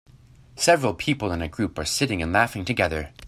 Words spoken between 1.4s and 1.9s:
a group are